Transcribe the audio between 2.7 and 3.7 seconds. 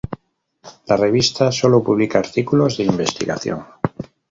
de investigación.